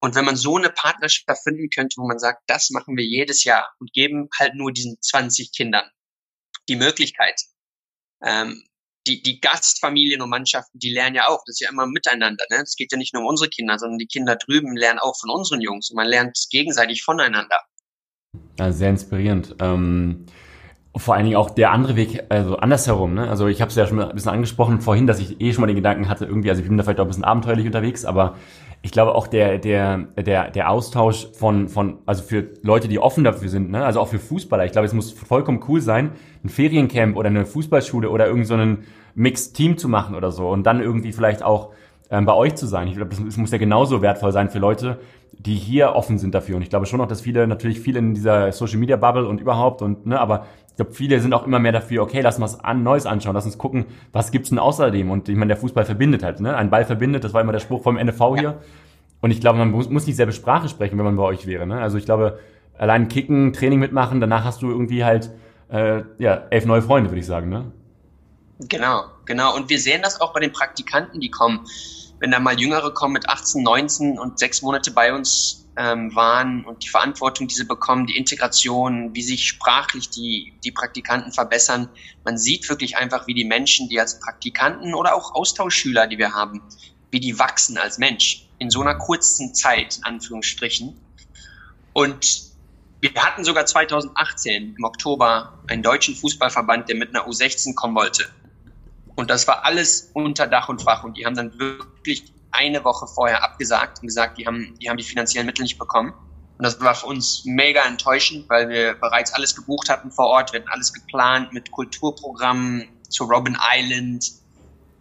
[0.00, 3.44] Und wenn man so eine Partnerschaft finden könnte, wo man sagt, das machen wir jedes
[3.44, 5.90] Jahr und geben halt nur diesen 20 Kindern
[6.68, 7.40] die Möglichkeit,
[8.22, 8.62] ähm,
[9.06, 12.44] die, die Gastfamilien und Mannschaften, die lernen ja auch, das ist ja immer miteinander.
[12.50, 12.58] Ne?
[12.58, 15.30] Das geht ja nicht nur um unsere Kinder, sondern die Kinder drüben lernen auch von
[15.30, 17.58] unseren Jungs und man lernt gegenseitig voneinander.
[18.58, 19.56] Ja, sehr inspirierend.
[19.60, 20.26] Ähm,
[20.94, 23.14] vor allen Dingen auch der andere Weg, also andersherum.
[23.14, 23.28] Ne?
[23.28, 25.66] Also ich habe es ja schon ein bisschen angesprochen vorhin, dass ich eh schon mal
[25.68, 28.36] den Gedanken hatte, irgendwie, also ich bin da vielleicht auch ein bisschen abenteuerlich unterwegs, aber
[28.82, 33.24] ich glaube auch der, der, der, der Austausch von, von, also für Leute, die offen
[33.24, 33.84] dafür sind, ne?
[33.84, 34.64] also auch für Fußballer.
[34.64, 36.12] Ich glaube, es muss vollkommen cool sein,
[36.44, 40.64] ein Feriencamp oder eine Fußballschule oder irgend so einen Mixed-Team zu machen oder so und
[40.64, 41.70] dann irgendwie vielleicht auch
[42.10, 42.88] ähm, bei euch zu sein.
[42.88, 45.00] Ich glaube, das, muss ja genauso wertvoll sein für Leute,
[45.32, 46.56] die hier offen sind dafür.
[46.56, 49.40] Und ich glaube schon noch, dass viele natürlich viel in dieser Social Media Bubble und
[49.40, 50.46] überhaupt und ne, aber
[50.78, 53.34] ich glaube, viele sind auch immer mehr dafür, okay, lass uns was an, Neues anschauen,
[53.34, 55.10] lass uns gucken, was gibt's denn außerdem?
[55.10, 56.56] Und ich meine, der Fußball verbindet halt, ne?
[56.56, 58.36] Ein Ball verbindet, das war immer der Spruch vom NFV ja.
[58.36, 58.58] hier.
[59.20, 61.66] Und ich glaube, man muss, muss nicht selbe Sprache sprechen, wenn man bei euch wäre.
[61.66, 61.80] Ne?
[61.80, 62.38] Also ich glaube,
[62.78, 65.32] allein kicken, Training mitmachen, danach hast du irgendwie halt
[65.68, 67.48] äh, ja, elf neue Freunde, würde ich sagen.
[67.48, 67.72] Ne?
[68.60, 69.56] Genau, genau.
[69.56, 71.66] Und wir sehen das auch bei den Praktikanten, die kommen.
[72.20, 76.64] Wenn da mal Jüngere kommen mit 18, 19 und sechs Monate bei uns ähm, waren
[76.64, 81.88] und die Verantwortung, die sie bekommen, die Integration, wie sich sprachlich die, die Praktikanten verbessern.
[82.24, 86.34] Man sieht wirklich einfach, wie die Menschen, die als Praktikanten oder auch Austauschschüler, die wir
[86.34, 86.62] haben,
[87.12, 91.00] wie die wachsen als Mensch in so einer kurzen Zeit, Anführungsstrichen.
[91.92, 92.42] Und
[93.00, 98.28] wir hatten sogar 2018 im Oktober einen deutschen Fußballverband, der mit einer U16 kommen wollte.
[99.14, 101.04] Und das war alles unter Dach und Fach.
[101.04, 104.96] Und die haben dann wirklich eine Woche vorher abgesagt und gesagt, die haben, die haben
[104.96, 106.12] die finanziellen Mittel nicht bekommen.
[106.58, 110.52] Und das war für uns mega enttäuschend, weil wir bereits alles gebucht hatten vor Ort.
[110.52, 114.32] Wir hatten alles geplant mit Kulturprogrammen zu Robin Island.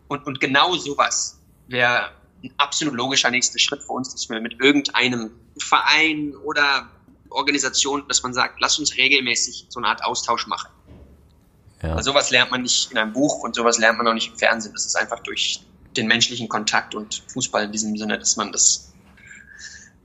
[0.08, 2.12] Und, und genau sowas wäre
[2.44, 6.88] ein absolut logischer nächster Schritt für uns, dass wir mit irgendeinem Verein oder
[7.30, 10.70] Organisation, dass man sagt, lass uns regelmäßig so eine Art Austausch machen.
[11.82, 11.96] Ja.
[11.96, 14.38] Also sowas lernt man nicht in einem Buch und sowas lernt man auch nicht im
[14.38, 14.74] Fernsehen.
[14.74, 15.62] Das ist einfach durch
[15.98, 18.94] den menschlichen Kontakt und Fußball in diesem Sinne, dass man das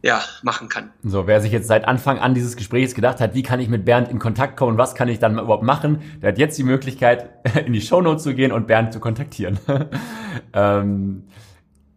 [0.02, 0.90] ja, machen kann.
[1.05, 3.85] So, wer sich jetzt seit Anfang an dieses Gesprächs gedacht hat, wie kann ich mit
[3.85, 7.31] Bernd in Kontakt kommen, was kann ich dann überhaupt machen, der hat jetzt die Möglichkeit,
[7.66, 9.61] in die Shownotes zu gehen und Bernd zu kontaktieren.
[10.52, 11.24] ähm,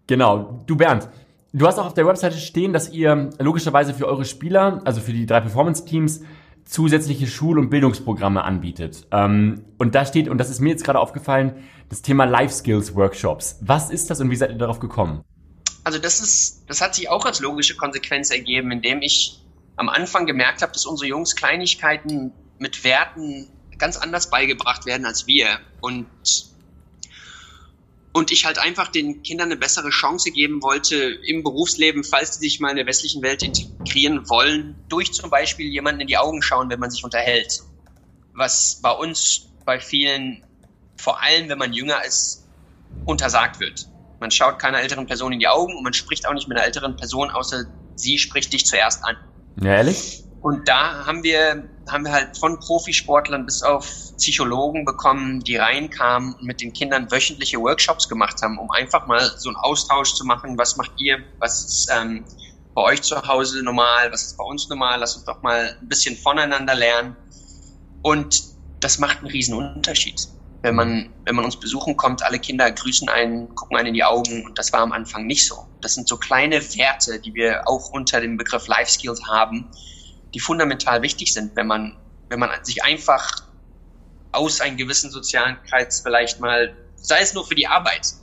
[0.07, 0.63] Genau.
[0.67, 1.09] Du Bernd,
[1.53, 5.13] du hast auch auf der Webseite stehen, dass ihr logischerweise für eure Spieler, also für
[5.13, 6.21] die drei Performance-Teams,
[6.65, 9.07] zusätzliche Schul- und Bildungsprogramme anbietet.
[9.11, 11.53] Ähm, und da steht, und das ist mir jetzt gerade aufgefallen,
[11.89, 13.59] das Thema Life Skills Workshops.
[13.61, 15.23] Was ist das und wie seid ihr darauf gekommen?
[15.83, 19.39] Also das ist, das hat sich auch als logische Konsequenz ergeben, indem ich
[19.75, 25.27] am Anfang gemerkt habe, dass unsere Jungs Kleinigkeiten mit Werten ganz anders beigebracht werden als
[25.27, 25.59] wir.
[25.81, 26.07] Und
[28.15, 30.95] und ich halt einfach den Kindern eine bessere Chance geben wollte
[31.27, 35.67] im Berufsleben, falls sie sich mal in der westlichen Welt integrieren wollen, durch zum Beispiel
[35.67, 37.59] jemanden in die Augen schauen, wenn man sich unterhält.
[38.33, 40.45] Was bei uns, bei vielen,
[40.95, 42.47] vor allem wenn man jünger ist,
[43.03, 43.89] untersagt wird.
[44.21, 46.65] Man schaut keiner älteren Person in die Augen und man spricht auch nicht mit einer
[46.65, 49.17] älteren Person, außer sie spricht dich zuerst an.
[49.61, 50.23] Ja, ehrlich?
[50.39, 56.33] Und da haben wir, haben wir halt von Profisportlern bis auf Psychologen bekommen, die reinkamen
[56.33, 60.25] und mit den Kindern wöchentliche Workshops gemacht haben, um einfach mal so einen Austausch zu
[60.25, 60.57] machen.
[60.57, 61.19] Was macht ihr?
[61.39, 62.25] Was ist ähm,
[62.73, 64.11] bei euch zu Hause normal?
[64.11, 64.99] Was ist bei uns normal?
[64.99, 67.15] Lass uns doch mal ein bisschen voneinander lernen.
[68.01, 68.43] Und
[68.79, 70.27] das macht einen riesen Unterschied.
[70.61, 74.03] Wenn man, wenn man uns besuchen kommt, alle Kinder grüßen einen, gucken einen in die
[74.03, 75.67] Augen und das war am Anfang nicht so.
[75.81, 79.69] Das sind so kleine Werte, die wir auch unter dem Begriff Life Skills haben,
[80.35, 81.97] die fundamental wichtig sind, wenn man,
[82.29, 83.43] wenn man sich einfach
[84.33, 88.13] aus einem gewissen sozialen Kreis vielleicht mal, sei es nur für die Arbeit,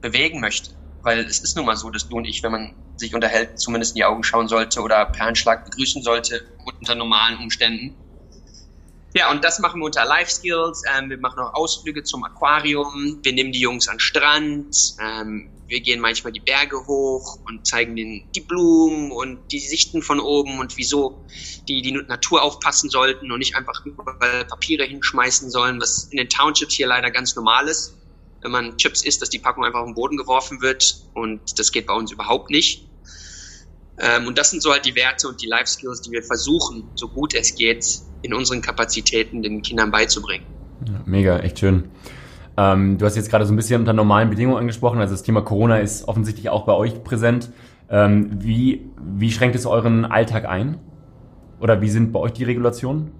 [0.00, 0.70] bewegen möchte.
[1.02, 3.92] Weil es ist nun mal so, dass du und ich, wenn man sich unterhält, zumindest
[3.92, 7.96] in die Augen schauen sollte oder per Handschlag begrüßen sollte unter normalen Umständen.
[9.16, 10.82] Ja, und das machen wir unter Life Skills.
[10.96, 13.18] Ähm, wir machen auch Ausflüge zum Aquarium.
[13.22, 14.76] Wir nehmen die Jungs an Strand.
[15.00, 20.02] Ähm, wir gehen manchmal die Berge hoch und zeigen denen die Blumen und die Sichten
[20.02, 21.24] von oben und wieso
[21.68, 26.28] die die Natur aufpassen sollten und nicht einfach überall Papiere hinschmeißen sollen, was in den
[26.28, 27.96] Townships hier leider ganz normal ist.
[28.42, 31.72] Wenn man Chips isst, dass die Packung einfach auf den Boden geworfen wird und das
[31.72, 32.86] geht bei uns überhaupt nicht.
[33.98, 36.90] Ähm, und das sind so halt die Werte und die Life Skills, die wir versuchen,
[36.94, 40.44] so gut es geht, in unseren Kapazitäten den Kindern beizubringen.
[40.86, 41.90] Ja, mega, echt schön.
[42.56, 45.42] Ähm, du hast jetzt gerade so ein bisschen unter normalen Bedingungen angesprochen, also das Thema
[45.42, 47.50] Corona ist offensichtlich auch bei euch präsent.
[47.90, 50.78] Ähm, wie, wie schränkt es euren Alltag ein?
[51.60, 53.12] Oder wie sind bei euch die Regulationen?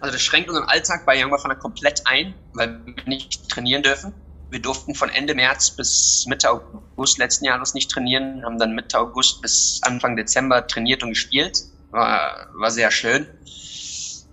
[0.00, 4.12] Also das schränkt unseren Alltag bei Young Bafana komplett ein, weil wir nicht trainieren dürfen.
[4.50, 8.98] Wir durften von Ende März bis Mitte August letzten Jahres nicht trainieren, haben dann Mitte
[8.98, 11.64] August bis Anfang Dezember trainiert und gespielt.
[11.90, 13.26] War, war sehr schön.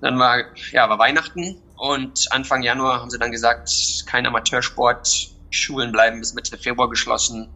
[0.02, 3.70] Dann war, ja, war Weihnachten und Anfang Januar haben sie dann gesagt,
[4.08, 5.08] kein Amateursport,
[5.50, 7.50] Schulen bleiben bis Mitte Februar geschlossen.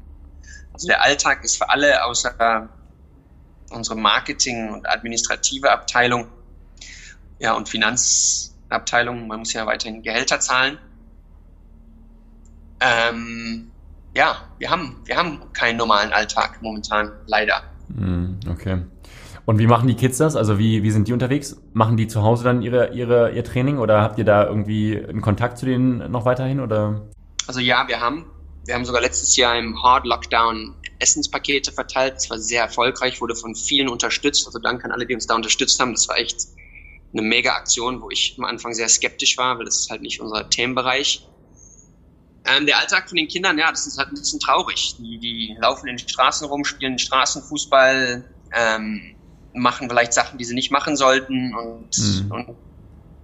[0.74, 2.70] Also der Alltag ist für alle außer
[3.72, 6.28] unsere Marketing- und administrative Abteilung,
[7.40, 10.78] ja, und Finanzabteilung, man muss ja weiterhin Gehälter zahlen.
[12.80, 13.72] Ähm,
[14.14, 17.64] ja, wir haben, wir haben keinen normalen Alltag momentan, leider.
[17.94, 18.84] Hm, okay.
[19.46, 20.36] Und wie machen die Kids das?
[20.36, 21.56] Also wie, wie sind die unterwegs?
[21.74, 25.22] Machen die zu Hause dann ihre, ihre, ihr Training oder habt ihr da irgendwie einen
[25.22, 26.60] Kontakt zu denen noch weiterhin?
[26.60, 27.08] Oder?
[27.48, 28.26] Also ja, wir haben.
[28.66, 32.16] Wir haben sogar letztes Jahr im Hard Lockdown Essenspakete verteilt.
[32.16, 34.48] Das war sehr erfolgreich, wurde von vielen unterstützt.
[34.48, 35.92] Also danke an alle, die uns da unterstützt haben.
[35.92, 36.48] Das war echt
[37.14, 40.20] eine mega Aktion, wo ich am Anfang sehr skeptisch war, weil das ist halt nicht
[40.20, 41.28] unser Themenbereich.
[42.46, 44.96] Ähm, der Alltag von den Kindern, ja, das ist halt ein bisschen traurig.
[44.98, 49.15] Die, die laufen in den Straßen rum, spielen Straßenfußball, ähm,
[49.56, 52.32] machen vielleicht Sachen, die sie nicht machen sollten und, mhm.
[52.32, 52.56] und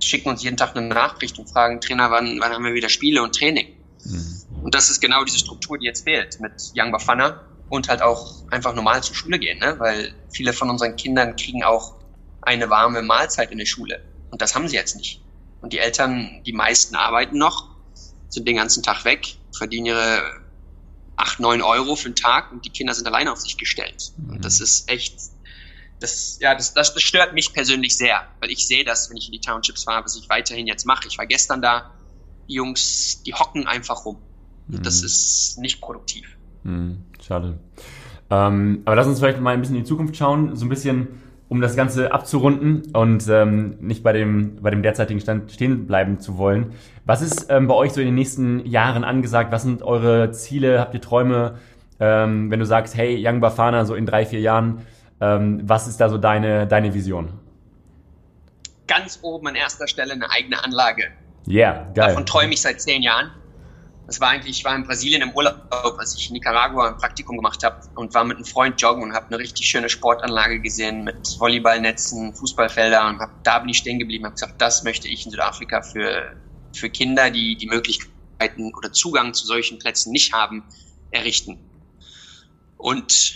[0.03, 3.21] schicken uns jeden Tag eine Nachricht und fragen, Trainer, wann, wann haben wir wieder Spiele
[3.21, 3.67] und Training?
[4.03, 4.41] Mhm.
[4.63, 8.47] Und das ist genau diese Struktur, die jetzt fehlt mit Young Bafana und halt auch
[8.49, 9.75] einfach normal zur Schule gehen, ne?
[9.79, 11.95] weil viele von unseren Kindern kriegen auch
[12.41, 15.21] eine warme Mahlzeit in der Schule und das haben sie jetzt nicht.
[15.61, 17.69] Und die Eltern, die meisten arbeiten noch,
[18.29, 20.41] sind den ganzen Tag weg, verdienen ihre
[21.15, 24.11] acht, neun Euro für den Tag und die Kinder sind alleine auf sich gestellt.
[24.17, 24.31] Mhm.
[24.31, 25.15] Und das ist echt
[26.01, 29.27] das, ja, das, das, das stört mich persönlich sehr, weil ich sehe das, wenn ich
[29.27, 31.07] in die Townships fahre, was ich weiterhin jetzt mache.
[31.07, 31.91] Ich war gestern da,
[32.49, 34.17] die Jungs, die hocken einfach rum.
[34.67, 34.81] Mhm.
[34.81, 36.37] Das ist nicht produktiv.
[36.63, 37.59] Mhm, schade.
[38.31, 41.07] Ähm, aber lass uns vielleicht mal ein bisschen in die Zukunft schauen, so ein bisschen,
[41.49, 46.19] um das Ganze abzurunden und ähm, nicht bei dem, bei dem derzeitigen Stand stehen bleiben
[46.19, 46.73] zu wollen.
[47.05, 49.51] Was ist ähm, bei euch so in den nächsten Jahren angesagt?
[49.51, 50.79] Was sind eure Ziele?
[50.79, 51.59] Habt ihr Träume?
[51.99, 54.81] Ähm, wenn du sagst, hey, Young Bafana, so in drei, vier Jahren,
[55.21, 57.31] was ist da so deine, deine Vision?
[58.87, 61.11] Ganz oben an erster Stelle eine eigene Anlage.
[61.45, 62.07] Ja, yeah, geil.
[62.09, 63.31] Davon träume ich seit zehn Jahren.
[64.07, 65.55] Das war eigentlich, ich war in Brasilien im Urlaub,
[65.97, 69.13] als ich in Nicaragua ein Praktikum gemacht habe und war mit einem Freund joggen und
[69.13, 73.99] habe eine richtig schöne Sportanlage gesehen mit Volleyballnetzen, Fußballfelder und hab, da bin ich stehen
[73.99, 76.35] geblieben, habe gesagt, das möchte ich in Südafrika für,
[76.73, 80.63] für Kinder, die die Möglichkeiten oder Zugang zu solchen Plätzen nicht haben,
[81.11, 81.57] errichten.
[82.77, 83.35] Und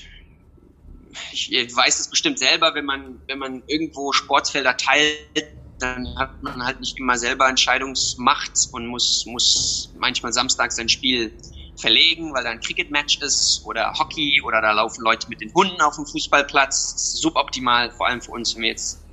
[1.31, 5.19] ich weiß es bestimmt selber, wenn man, wenn man irgendwo Sportfelder teilt,
[5.79, 11.37] dann hat man halt nicht immer selber Entscheidungsmacht und muss, muss manchmal samstags sein Spiel
[11.77, 15.81] verlegen, weil da ein Cricket-Match ist oder Hockey oder da laufen Leute mit den Hunden
[15.81, 17.19] auf dem Fußballplatz.
[17.19, 19.05] Suboptimal, vor allem für uns, wenn wir jetzt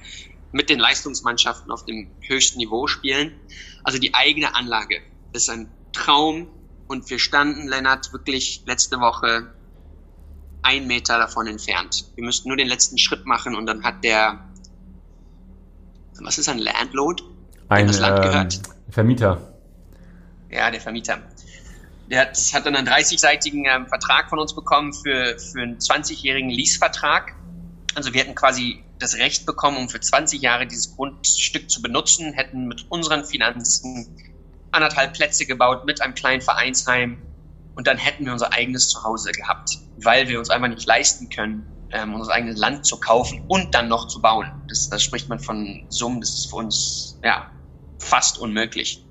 [0.53, 3.41] mit den Leistungsmannschaften auf dem höchsten Niveau spielen.
[3.83, 6.49] Also die eigene Anlage ist ein Traum
[6.87, 9.55] und wir standen, Lennart, wirklich letzte Woche
[10.63, 12.07] ein Meter davon entfernt.
[12.15, 14.45] Wir müssten nur den letzten Schritt machen und dann hat der,
[16.21, 17.23] was ist ein Landlord?
[17.69, 18.55] Ein das Land gehört.
[18.55, 19.55] Ähm, Vermieter.
[20.51, 21.19] Ja, der Vermieter.
[22.11, 26.51] Der hat, hat dann einen 30-seitigen ähm, Vertrag von uns bekommen für, für einen 20-jährigen
[26.51, 27.35] Leasevertrag.
[27.95, 32.33] Also wir hätten quasi das Recht bekommen, um für 20 Jahre dieses Grundstück zu benutzen,
[32.33, 34.17] hätten mit unseren Finanzen
[34.71, 37.19] anderthalb Plätze gebaut mit einem kleinen Vereinsheim
[37.75, 41.67] und dann hätten wir unser eigenes Zuhause gehabt, weil wir uns einfach nicht leisten können,
[41.93, 44.47] ähm, unser eigenes Land zu kaufen und dann noch zu bauen.
[44.69, 47.47] Das, das spricht man von Summen, das ist für uns ja
[47.99, 49.05] fast unmöglich.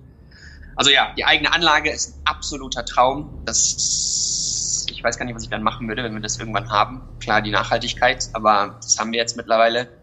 [0.76, 3.44] Also ja, die eigene Anlage ist ein absoluter Traum.
[3.46, 7.04] Das, ich weiß gar nicht, was ich dann machen würde, wenn wir das irgendwann haben.
[7.20, 10.01] Klar, die Nachhaltigkeit, aber das haben wir jetzt mittlerweile.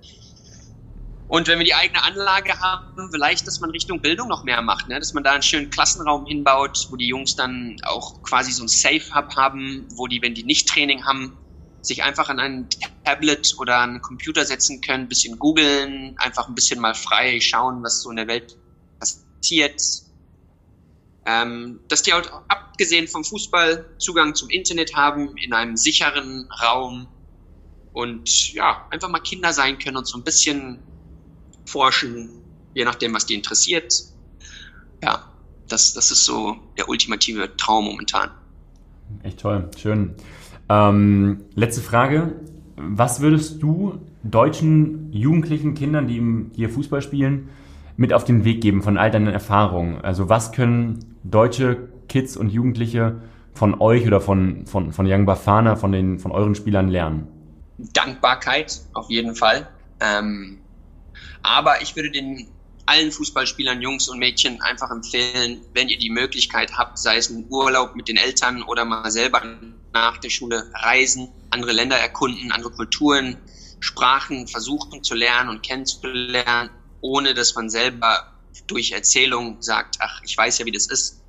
[1.29, 4.89] Und wenn wir die eigene Anlage haben, vielleicht, dass man Richtung Bildung noch mehr macht,
[4.89, 4.99] ne?
[4.99, 8.69] dass man da einen schönen Klassenraum hinbaut, wo die Jungs dann auch quasi so ein
[8.69, 11.37] Safe-Hub haben, wo die, wenn die nicht Training haben,
[11.83, 12.69] sich einfach an ein
[13.05, 17.83] Tablet oder einen Computer setzen können, ein bisschen googeln, einfach ein bisschen mal frei schauen,
[17.83, 18.57] was so in der Welt
[18.99, 19.83] passiert.
[21.27, 27.07] Ähm, dass die halt abgesehen vom Fußball Zugang zum Internet haben, in einem sicheren Raum
[27.93, 30.83] und ja, einfach mal Kinder sein können und so ein bisschen
[31.69, 32.31] forschen,
[32.75, 34.05] je nachdem, was die interessiert.
[35.03, 35.25] Ja,
[35.69, 38.31] das, das ist so der ultimative Traum momentan.
[39.23, 40.15] Echt toll, schön.
[40.69, 42.35] Ähm, letzte Frage.
[42.77, 46.23] Was würdest du deutschen jugendlichen Kindern, die
[46.55, 47.49] hier Fußball spielen,
[47.97, 50.01] mit auf den Weg geben von all deinen Erfahrungen?
[50.03, 53.21] Also was können deutsche Kids und Jugendliche
[53.53, 57.27] von euch oder von, von, von Young Bafana, von, den, von euren Spielern lernen?
[57.79, 59.69] Dankbarkeit auf jeden Fall.
[60.01, 60.59] Ähm,
[61.43, 62.49] aber ich würde den
[62.87, 67.47] allen Fußballspielern, Jungs und Mädchen, einfach empfehlen, wenn ihr die Möglichkeit habt, sei es ein
[67.51, 69.43] Urlaub mit den Eltern oder mal selber
[69.93, 73.37] nach der Schule reisen, andere Länder erkunden, andere Kulturen,
[73.81, 76.71] Sprachen versuchen zu lernen und kennenzulernen,
[77.01, 78.27] ohne dass man selber
[78.67, 81.23] durch Erzählung sagt, ach, ich weiß ja, wie das ist.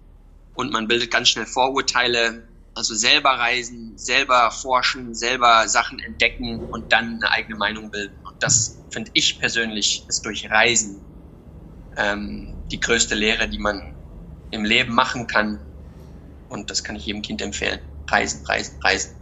[0.53, 2.47] Und man bildet ganz schnell Vorurteile.
[2.73, 8.15] Also selber reisen, selber forschen, selber Sachen entdecken und dann eine eigene Meinung bilden.
[8.39, 11.01] Das finde ich persönlich ist durch Reisen
[11.97, 13.93] ähm, die größte Lehre, die man
[14.51, 15.59] im Leben machen kann.
[16.49, 17.79] Und das kann ich jedem Kind empfehlen.
[18.09, 19.15] Reisen, reisen, reisen.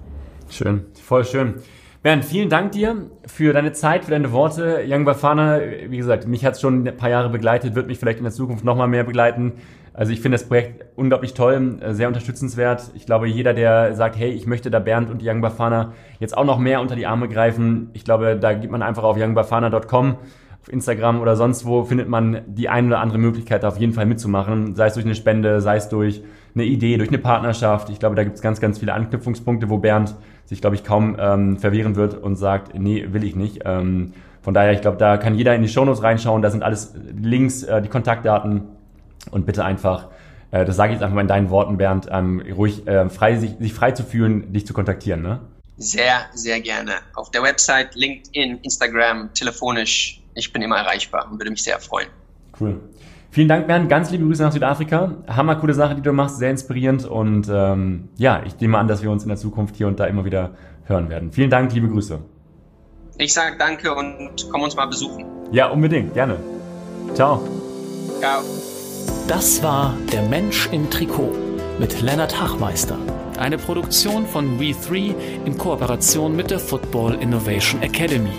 [0.49, 1.55] Schön, voll schön.
[2.03, 4.85] Bernd, vielen Dank dir für deine Zeit, für deine Worte.
[4.87, 8.19] Young Bafana, wie gesagt, mich hat es schon ein paar Jahre begleitet, wird mich vielleicht
[8.19, 9.53] in der Zukunft nochmal mehr begleiten.
[9.97, 12.91] Also ich finde das Projekt unglaublich toll, sehr unterstützenswert.
[12.93, 16.45] Ich glaube, jeder, der sagt, hey, ich möchte da Bernd und Young Bafana jetzt auch
[16.45, 20.17] noch mehr unter die Arme greifen, ich glaube, da geht man einfach auf youngbafana.com
[20.61, 24.05] auf Instagram oder sonst wo findet man die eine oder andere Möglichkeit, auf jeden Fall
[24.05, 24.75] mitzumachen.
[24.75, 26.21] Sei es durch eine Spende, sei es durch
[26.53, 27.89] eine Idee, durch eine Partnerschaft.
[27.89, 31.17] Ich glaube, da gibt es ganz, ganz viele Anknüpfungspunkte, wo Bernd sich, glaube ich, kaum
[31.19, 33.63] ähm, verwehren wird und sagt, nee, will ich nicht.
[33.65, 36.43] Ähm, von daher, ich glaube, da kann jeder in die Shownotes reinschauen.
[36.43, 38.76] Da sind alles Links, äh, die Kontaktdaten
[39.31, 40.07] und bitte einfach,
[40.51, 43.35] äh, das sage ich jetzt einfach mal in deinen Worten, Bernd, ähm, ruhig äh, frei,
[43.37, 45.21] sich, sich frei zu fühlen, dich zu kontaktieren.
[45.21, 45.39] Ne?
[45.77, 46.93] Sehr, sehr gerne.
[47.15, 52.07] Auf der Website, LinkedIn, Instagram, telefonisch ich bin immer erreichbar und würde mich sehr freuen.
[52.59, 52.79] Cool.
[53.31, 53.89] Vielen Dank, Bernd.
[53.89, 55.15] Ganz liebe Grüße nach Südafrika.
[55.27, 59.03] Hammer coole Sache, die du machst, sehr inspirierend und ähm, ja, ich nehme an, dass
[59.03, 61.31] wir uns in der Zukunft hier und da immer wieder hören werden.
[61.31, 62.19] Vielen Dank, liebe Grüße.
[63.17, 65.25] Ich sage danke und komm uns mal besuchen.
[65.51, 66.37] Ja, unbedingt, gerne.
[67.13, 67.43] Ciao.
[68.19, 68.41] Ciao.
[69.27, 71.33] Das war Der Mensch im Trikot
[71.79, 72.97] mit Lennart Hachmeister.
[73.37, 75.13] Eine Produktion von We3
[75.43, 78.31] in Kooperation mit der Football Innovation Academy.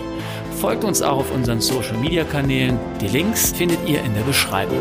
[0.59, 2.79] Folgt uns auch auf unseren Social Media Kanälen.
[3.03, 4.79] Die Links findet ihr in der Beschreibung.